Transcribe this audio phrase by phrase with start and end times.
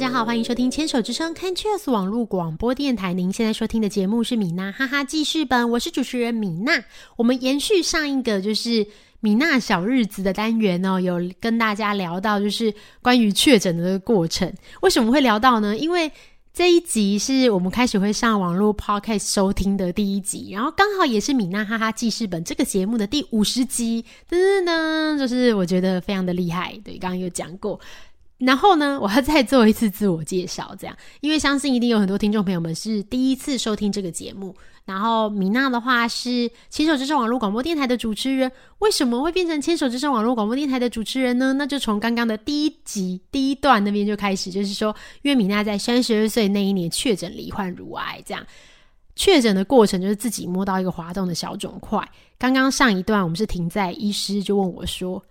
[0.00, 3.12] 大家好，欢迎收听牵手之声 c a n c h e s 网络广播电台。
[3.12, 6.82] 您现在收听的节目是米娜哈哈记事本，我是主持人米娜。
[7.16, 8.86] 我们延续上一个就是
[9.20, 14.50] 米娜小日子的单元哦，有跟大家聊到就是关于确诊的过程。
[14.80, 15.76] 为什么会聊到呢？
[15.76, 16.10] 因为
[16.54, 26.72] 这一集是我们开始会上网络 podcast 收听的第一集，然后刚好也是米娜哈哈记事本这个节目的第五十集，噔噔噔，就是我觉得非常的厉害。
[26.82, 27.78] 对，刚刚有讲过。
[28.40, 34.56] 然后呢，我要再做一次自我介绍，这样，因为相信一定有很多听众朋友们是第一次收听这个节目。
[34.86, 41.52] 然后米娜的话是牵手之声网络广播电台的主持人，为什么会变成牵手之声网络广播电台的主持人呢？
[41.52, 48.44] 那就从刚刚的第一集第一段那边就开始，就是说，因为米娜在三十二岁那一年确诊罹患乳癌，这样
[49.14, 52.02] 确诊的过程就是自己摸到一个滑动的小肿块。
[52.38, 55.22] 刚刚上一段我们是停在医师就问我说。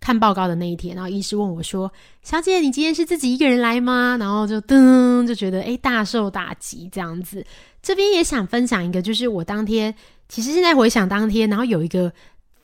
[0.00, 1.92] 看报告的那一天，然后医师问我说
[2.24, 7.44] ：“小姐，你今天是自己一个人来吗？”然后就噔，就觉得诶大受打击这样子。
[7.82, 9.94] 这边也想分享一个，就是我当天
[10.26, 12.10] 其实现在回想当天，然后有一个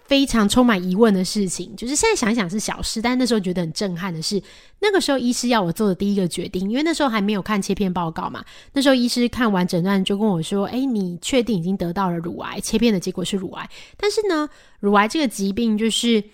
[0.07, 4.43] 非常充满疑问的事情，就是现在想想是小事，但那时候觉得很震撼的是，
[4.81, 8.43] 那个时候医师要我做的第一个决定，因为那时候还没有看切片报告嘛。
[8.73, 12.59] 那时候医师看完诊断就跟我说：“诶，你确定已经得到了乳癌？
[12.61, 14.49] 切片的结果是乳癌，但是呢，
[14.81, 16.25] 乳癌这个疾病就是。”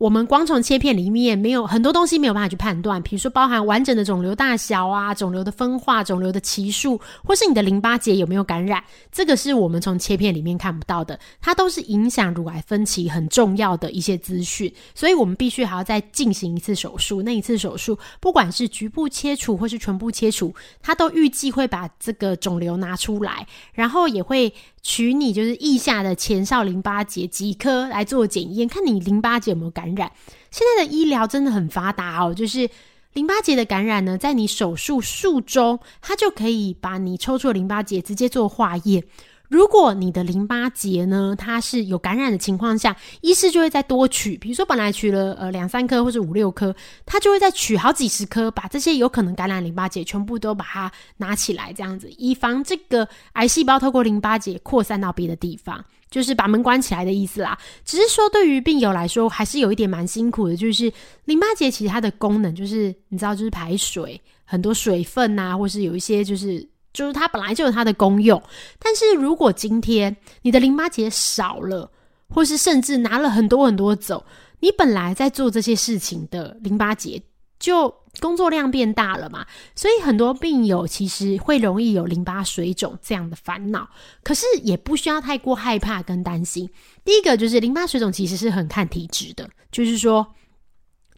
[0.00, 17.20] 我们光从切片里面没有很多东西没有办法去判断，比如说包含完整的肿瘤大小啊、肿瘤的分化、肿瘤的期数，或是你的淋巴结有没有感染，这个是我们从切片里面看不到的，它都是影响乳癌分期很重要的一些资讯，所以我们必须还要再进行一次手术。
[17.20, 24.50] 那一次手术，不管是局部切除或是全部切除，它都预计会把这个肿瘤拿出来，然后也会。
[24.82, 30.12] 取你就是腋下的前哨淋巴结几颗来做检验，看你淋巴结有没有感感染。
[30.50, 32.68] 现在的医疗真的很发达哦，就是
[33.12, 39.04] 淋巴结的感染呢，在你手术术中，它就可以把你抽出淋巴结直接做化验。
[39.50, 46.72] 如果你的淋巴结呢，它是有感染的情况下，医师就会再多取，比如说本来取了呃两三颗或者五六颗，
[47.04, 57.58] 他就会再取好几十颗，把这些有可能感染淋巴结全部都把它拿起来，这样子，以防这个癌细胞透过淋巴结扩散到别的地方，就是把门关起来的意思啦。
[57.84, 60.92] 只是说对于病友来说，还是有一点蛮辛苦的，就是
[61.24, 66.69] 淋巴结其实它的功能就是你知道，就是排水，很多水分呐，或是有一些就是。
[66.92, 68.42] 就是它本来就有它的功用，
[68.78, 71.90] 但是如果今天你的淋巴结少了，
[72.28, 74.24] 或是甚至拿了很多很多走，
[74.58, 77.22] 你本来在做这些事情的淋巴结
[77.58, 79.46] 就工作量变大了嘛，
[79.76, 83.88] 所以很多病友其实会容易有淋巴水肿这样的烦恼，
[84.24, 86.68] 可是也不需要太过害怕跟担心。
[87.04, 90.26] 第一个就是淋巴水肿其实是很看体质的，就是说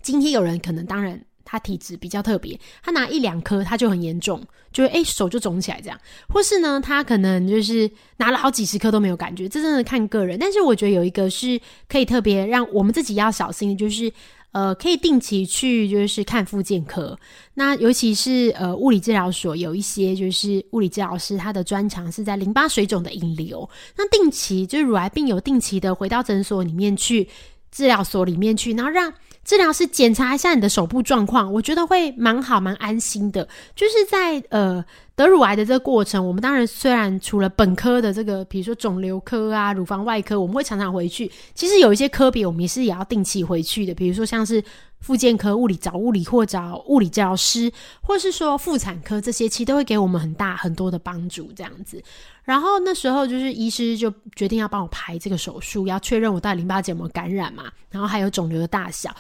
[0.03, 1.25] 今天有人可能当然。
[1.45, 4.43] 他体质比较特别，他拿一两颗他就很严重，
[4.73, 5.99] 就诶手就肿起来这样，
[6.29, 10.39] 或是呢他可能就是拿了好几十颗都没有感觉，这真的看个人。
[10.39, 14.13] 但是我觉得有一个是可以特别让我们自己要小心的，就是
[14.53, 17.19] 呃可以定期去就是看复健科，
[17.55, 27.27] 那尤其是呃物理治疗所有一些就是物理治疗师他的专长是在淋巴水肿的引流，那定期就是乳癌病友定期的回到诊所里面去
[27.73, 29.13] 治疗所里面去，然后让。
[29.45, 33.49] 治疗师检查一下你的手部状况，我觉得会蛮好、蛮安心的。
[33.75, 34.85] 就是在呃
[35.15, 41.31] 得乳癌的这个过程，我们当然虽然除了本科的这个，比如说肿瘤科啊、乳房外科，我们会常常回去。
[41.55, 44.63] 其实有一些科别，我们也是也要定期回去的，比如说像是。
[45.03, 47.69] 复健科、物理找物理或找物理治疗师，
[48.03, 51.51] 或是说妇产科这些，其实都会给我们很大很多的帮助。
[51.57, 52.01] 这样子，
[52.45, 59.13] 然后那时候就是医师就决定要帮我排这个手术，要确认我到底淋巴结有没有感染嘛，然后还有肿瘤的大小。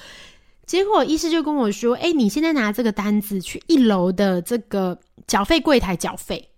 [0.72, 6.48] 结果医师就跟我说：“哎，你现在拿这个单子去一楼的这个缴费柜台缴费，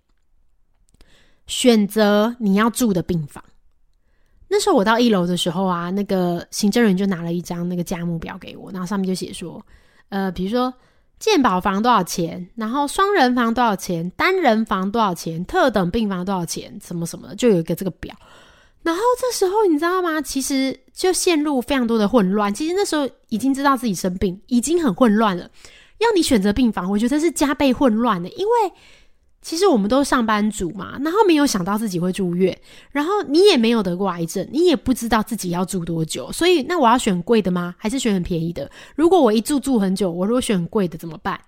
[1.47, 3.43] 选择你要住的病房。”
[4.47, 9.61] 那时候我到一楼的时候啊，那个行政人就拿了一张那个价目表给我，然后上面就写说，
[10.07, 10.73] 呃，比如说
[11.19, 18.15] 健保房多少钱，然后双人房多少钱，单人房多少钱，特等病房多少钱，什么什么的，就有一个这个表。
[18.85, 20.21] 然后这时候你知道吗？
[20.21, 22.53] 其实就陷入非常多的混乱。
[22.53, 25.49] 其实那时候已经知道自己生病，已经很混乱了。
[25.97, 28.73] 要你选择病房，我觉得是加倍混乱的，因为。
[29.41, 32.57] 其实我们都是上班族嘛，然后没有想到自己会住院，
[32.89, 37.75] 然后你也没有得过癌症，你也不知道自己要住多久，所以那我要选贵的吗？
[37.77, 38.67] 还是选很便宜的？
[38.95, 41.39] 如果我一住住很久，我如果选贵的怎么办？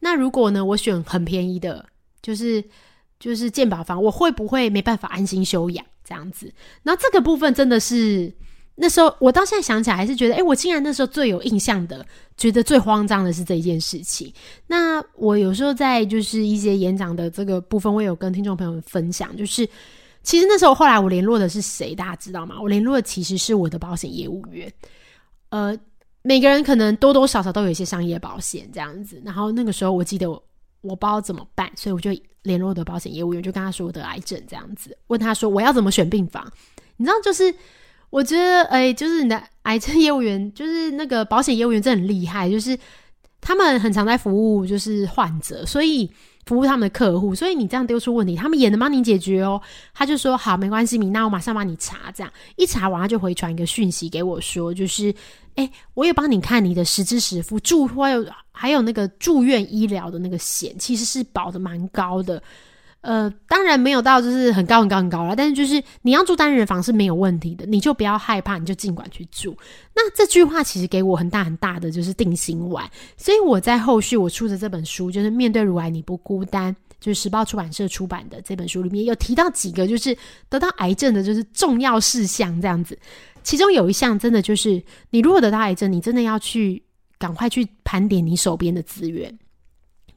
[0.00, 1.82] 那如果呢，我选很便宜的，
[2.20, 2.62] 就是
[3.18, 6.52] 就是健保房，我会不会没办法安心休养这样子？
[6.82, 8.32] 那这个部分真的是
[8.76, 12.06] 那时候我到现在想起来，还是觉得，哎，我竟然那时候最有印象的，
[12.36, 14.32] 觉得最慌张的是这一件事情。
[14.66, 19.66] 那我有时候在就是一些演讲的这个部分，我有跟听众朋友们分享，就是
[20.22, 22.60] 其实那时候后来我联络的是谁，大家知道吗？
[22.60, 24.70] 我联络的其实是我的保险业务员。
[25.48, 25.74] 呃，
[26.22, 29.22] 每个人可能多多少少都有一些商业保险这样子。
[29.24, 30.42] 然后那个时候我记得我
[30.86, 32.10] 我不知道怎么办，所以我就
[32.42, 36.50] 联络的保险业务员，就跟他说我得癌症这样子，问他说我要怎么选病房。
[36.96, 37.54] 你知道就是。
[38.08, 42.48] 我觉得，哎，就是你的癌症业务员，就是那个保险业务员，真的很厉害。
[42.48, 42.78] 就是
[43.40, 46.08] 他们很常在服务，就是患者，所以
[46.46, 47.34] 服务他们的客户。
[47.34, 49.60] 所以你这样丢出问题，他们也能帮你解决哦。
[49.92, 55.14] 他就说：“好，没关系，米娜，我马上帮你查。”这样一查完，他就回传一个讯息给我，说：“就是，
[55.56, 62.42] 哎，我也帮你看你的实支实付住，还有还有那个住院医疗的那个险，其实是保的蛮高的。”
[63.02, 69.56] 呃，当然没有到就是很高很高很高了，但是就是你要住单人房是没有问题的，你就不要害怕，你就尽管去住。
[69.94, 72.84] 那这句话其实给我很大很大的就是定心丸，
[73.16, 80.16] 所以我在后续我出的这本书就是面对乳癌你不孤单，就是时报出版社出版的这本书里面有提到几个就是
[80.48, 82.98] 得到癌症的就是重要事项这样子，
[83.44, 86.82] 其中有一项真的就是你如果得到癌症，你真的要去
[87.18, 89.32] 赶快去盘点你手边的资源。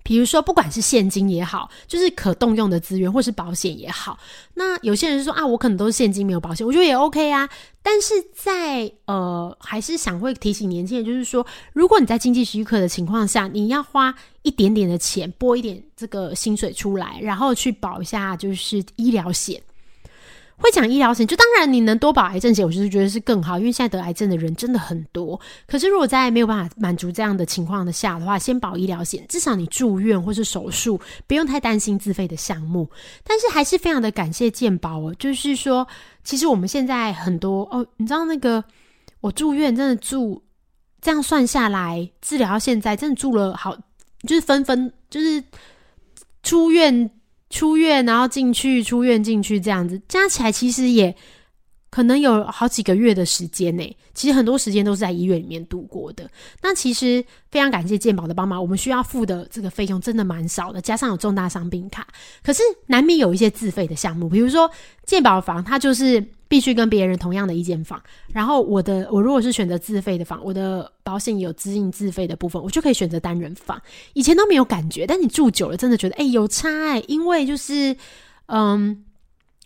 [0.03, 4.17] 比如说，不管是现金也好，就是可动用的资源，或是保险也好，
[4.53, 7.47] 那有些人说啊，我可能都是现金没有保险，我觉得也 OK 啊。
[7.81, 19.61] 但是在呃，还是想会提醒年轻人，就是说，如果你在经济许可的情况下，你要花一点点的钱拨一点这个薪水出来，然后去保一下就是医疗险。
[20.61, 25.39] 会讲医疗险，就当然你能多保癌症险，我就是觉得是更好，因为现在得癌症的人真的很多。
[25.65, 32.89] 可是如果在没有办法满足这样的情况的下的话，先保医疗险，至少你住院或是手术不用太担心自费的项目。
[33.23, 35.87] 但是还是非常的感谢健保哦，就是说，
[36.23, 38.61] 其实我们现在很多哦，你知道那个
[39.21, 40.43] 我住院真的住
[41.01, 43.77] 这样算下来，治疗到现在真的住了好，
[44.27, 45.41] 就是分分就是
[46.43, 47.09] 出院。
[47.49, 51.15] 出院，然后进去，出院进去，这样子加起来其实也
[51.89, 53.97] 可能有好几个月的时间呢。
[54.13, 56.29] 其实很多时间都是在医院里面度过的。
[56.61, 62.07] 那其实非常感谢健保的帮忙，我们需要付的这个费用真的蛮少的，加上有重大伤病卡，
[62.43, 64.69] 可是难免有一些自费的项目，比如说
[65.05, 66.23] 健保房，它就是。
[66.49, 68.01] 必须跟别人同样的一间房，
[68.33, 73.79] 然后我的我如果是选择自费的房，我的保险有资应自费的部分，我就可以选择单人房。
[74.13, 77.95] 以前都没有感觉，但你住久了，真的觉得哎有差哎，因为就是
[78.47, 79.05] 嗯，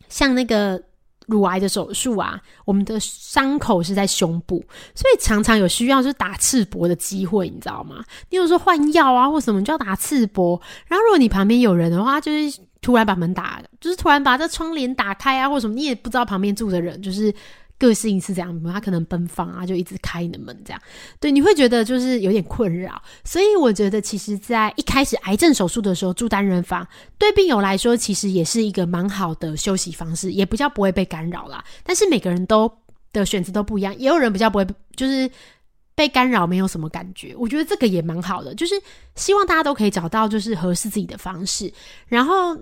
[0.10, 0.84] 像那个
[1.28, 4.62] 乳癌的手术啊，我们的伤口是在胸部，
[4.94, 8.04] 所以常常有需要就是打赤膊的机会，你知道吗？
[8.30, 10.60] 你有时候换药啊或什么，就要打赤膊。
[10.88, 12.60] 然后如果你旁边有人的话，就是。
[12.84, 17.34] 突然把门打，就是突然把这窗帘打开啊，或者什么，你也不知道旁边住的人就是
[17.80, 20.82] 个性是怎样，他可能奔放啊，就一直开你的门这样，
[21.20, 23.02] 对，你会觉得就是有点困扰。
[23.24, 26.88] 所以我觉得，其实，在一开始癌症手术的时候住单人房，
[27.18, 31.64] 对病友来说，其实也是一个蛮好的休息方式，也比较不会被干扰啦。
[31.84, 32.72] 但是每个人都
[33.12, 35.30] 的选择都不一样，也有人比较不会，就是。
[35.96, 38.74] 被干扰没有什么感觉，我觉得这个也蛮好的，就是
[39.14, 41.72] 希望大家都可以找到就是合适自己的方式。
[42.08, 42.58] 然后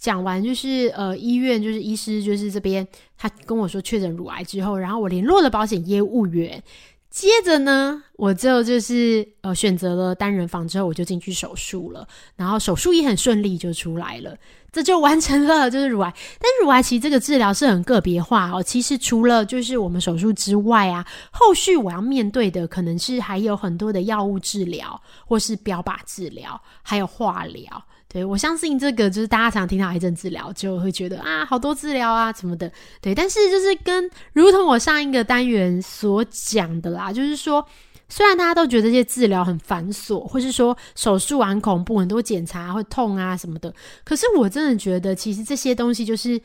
[0.00, 2.86] 讲完就是呃医院就是医师就是这边
[3.18, 6.62] 他跟我说确诊乳癌之后，然后我联络了保险业务员，
[7.10, 14.34] 接着呢我就就是呃选择了单人房之后我就进去手术了，然后手术也很顺利就出来了。
[14.72, 16.14] 这就完成了，就是乳癌。
[16.38, 18.62] 但乳癌其实这个治疗是很个别化哦。
[18.62, 27.84] 其实除了就是我们手术之外啊，后续我要面对的可能是还有很多的药物治疗，或是标靶治疗，还有化疗。
[28.12, 32.70] 对我相信这个就是大家常听到癌症治疗，就会觉得啊，好多治疗啊什么的。
[33.00, 37.64] 对，但是就是跟如同我上一个单元所讲的啦，就是说。
[38.12, 46.36] 虽然大家都觉得这些治疗很繁琐，或是说手术很恐怖，很多检查会痛啊什么的，可是我真的觉得，其实这些东西就是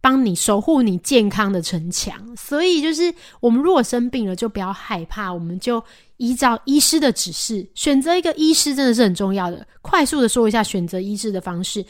[0.00, 2.36] 帮你守护你健康的城墙。
[2.36, 5.82] 所以，就是我们如果生病了，就不要害怕，我们就
[6.16, 9.66] 依照医师的指示，选择一个医师真的是很重要的。
[9.82, 11.84] 快速的说一下选择医师的方式。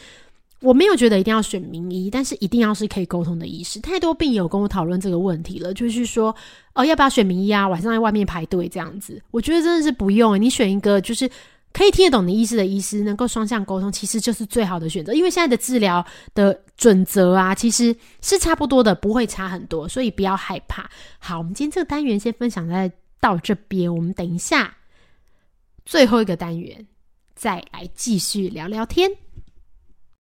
[0.60, 3.78] 我没有觉得一定要选名医，但是一定要是可以沟通的医师。
[3.78, 6.34] 太多病友跟我讨论这个问题了，就是说，
[6.74, 7.68] 哦，要不要选名医啊？
[7.68, 10.40] 晚上在外面排队这样子，我觉得真的是不用。
[10.40, 11.30] 你选一个就是
[11.78, 15.14] 可以听得懂你意思的医师，能够双向沟通，其实就是最好的选择。
[15.14, 16.04] 因为现在的治疗
[16.34, 20.90] 的准则啊，其实是差不多的，不会差很多，所以不要害怕。
[21.20, 24.76] 好，我们今天这个单元先分享在到这边，我们等一下
[25.86, 26.84] 最后一个单元
[27.36, 29.08] 再来继续聊聊天。